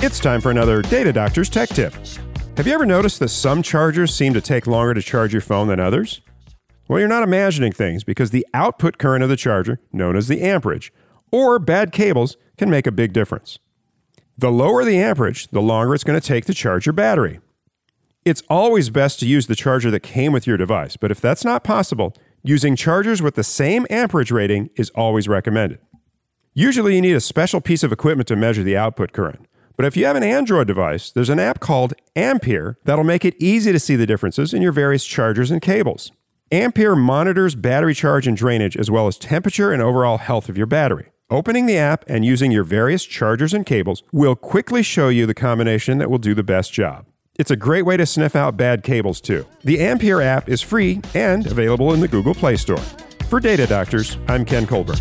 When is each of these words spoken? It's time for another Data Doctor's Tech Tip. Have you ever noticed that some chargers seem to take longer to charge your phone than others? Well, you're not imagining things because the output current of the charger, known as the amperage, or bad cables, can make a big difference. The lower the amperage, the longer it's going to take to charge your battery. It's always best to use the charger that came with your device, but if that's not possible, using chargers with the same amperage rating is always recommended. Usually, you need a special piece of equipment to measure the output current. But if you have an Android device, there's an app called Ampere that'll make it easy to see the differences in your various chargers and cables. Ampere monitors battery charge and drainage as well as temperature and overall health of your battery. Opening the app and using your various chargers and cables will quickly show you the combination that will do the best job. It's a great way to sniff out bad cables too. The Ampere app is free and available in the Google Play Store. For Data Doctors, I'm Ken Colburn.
It's 0.00 0.20
time 0.20 0.40
for 0.40 0.52
another 0.52 0.80
Data 0.80 1.12
Doctor's 1.12 1.48
Tech 1.48 1.70
Tip. 1.70 1.92
Have 2.56 2.68
you 2.68 2.72
ever 2.72 2.86
noticed 2.86 3.18
that 3.18 3.30
some 3.30 3.64
chargers 3.64 4.14
seem 4.14 4.32
to 4.32 4.40
take 4.40 4.68
longer 4.68 4.94
to 4.94 5.02
charge 5.02 5.32
your 5.32 5.42
phone 5.42 5.66
than 5.66 5.80
others? 5.80 6.20
Well, 6.86 7.00
you're 7.00 7.08
not 7.08 7.24
imagining 7.24 7.72
things 7.72 8.04
because 8.04 8.30
the 8.30 8.46
output 8.54 8.98
current 8.98 9.24
of 9.24 9.28
the 9.28 9.34
charger, 9.34 9.80
known 9.92 10.14
as 10.14 10.28
the 10.28 10.40
amperage, 10.40 10.92
or 11.32 11.58
bad 11.58 11.90
cables, 11.90 12.36
can 12.56 12.70
make 12.70 12.86
a 12.86 12.92
big 12.92 13.12
difference. 13.12 13.58
The 14.38 14.52
lower 14.52 14.84
the 14.84 15.00
amperage, 15.00 15.48
the 15.48 15.60
longer 15.60 15.96
it's 15.96 16.04
going 16.04 16.18
to 16.18 16.24
take 16.24 16.44
to 16.44 16.54
charge 16.54 16.86
your 16.86 16.92
battery. 16.92 17.40
It's 18.24 18.44
always 18.48 18.90
best 18.90 19.18
to 19.18 19.26
use 19.26 19.48
the 19.48 19.56
charger 19.56 19.90
that 19.90 20.04
came 20.04 20.30
with 20.30 20.46
your 20.46 20.56
device, 20.56 20.96
but 20.96 21.10
if 21.10 21.20
that's 21.20 21.44
not 21.44 21.64
possible, 21.64 22.14
using 22.44 22.76
chargers 22.76 23.20
with 23.20 23.34
the 23.34 23.42
same 23.42 23.84
amperage 23.90 24.30
rating 24.30 24.70
is 24.76 24.90
always 24.90 25.26
recommended. 25.26 25.80
Usually, 26.54 26.94
you 26.94 27.02
need 27.02 27.16
a 27.16 27.20
special 27.20 27.60
piece 27.60 27.82
of 27.82 27.90
equipment 27.90 28.28
to 28.28 28.36
measure 28.36 28.62
the 28.62 28.76
output 28.76 29.10
current. 29.10 29.47
But 29.78 29.86
if 29.86 29.96
you 29.96 30.06
have 30.06 30.16
an 30.16 30.24
Android 30.24 30.66
device, 30.66 31.12
there's 31.12 31.30
an 31.30 31.38
app 31.38 31.60
called 31.60 31.94
Ampere 32.16 32.78
that'll 32.84 33.04
make 33.04 33.24
it 33.24 33.36
easy 33.38 33.70
to 33.70 33.78
see 33.78 33.94
the 33.94 34.06
differences 34.06 34.52
in 34.52 34.60
your 34.60 34.72
various 34.72 35.06
chargers 35.06 35.52
and 35.52 35.62
cables. 35.62 36.10
Ampere 36.50 36.96
monitors 36.96 37.54
battery 37.54 37.94
charge 37.94 38.26
and 38.26 38.36
drainage 38.36 38.76
as 38.76 38.90
well 38.90 39.06
as 39.06 39.16
temperature 39.16 39.70
and 39.70 39.80
overall 39.80 40.18
health 40.18 40.48
of 40.48 40.58
your 40.58 40.66
battery. 40.66 41.12
Opening 41.30 41.66
the 41.66 41.76
app 41.76 42.04
and 42.08 42.24
using 42.24 42.50
your 42.50 42.64
various 42.64 43.04
chargers 43.04 43.54
and 43.54 43.64
cables 43.64 44.02
will 44.10 44.34
quickly 44.34 44.82
show 44.82 45.10
you 45.10 45.26
the 45.26 45.34
combination 45.34 45.98
that 45.98 46.10
will 46.10 46.18
do 46.18 46.34
the 46.34 46.42
best 46.42 46.72
job. 46.72 47.06
It's 47.38 47.52
a 47.52 47.56
great 47.56 47.82
way 47.82 47.96
to 47.98 48.06
sniff 48.06 48.34
out 48.34 48.56
bad 48.56 48.82
cables 48.82 49.20
too. 49.20 49.46
The 49.62 49.78
Ampere 49.78 50.20
app 50.20 50.48
is 50.48 50.60
free 50.60 51.02
and 51.14 51.46
available 51.46 51.94
in 51.94 52.00
the 52.00 52.08
Google 52.08 52.34
Play 52.34 52.56
Store. 52.56 52.82
For 53.28 53.38
Data 53.38 53.64
Doctors, 53.64 54.18
I'm 54.26 54.44
Ken 54.44 54.66
Colburn. 54.66 54.98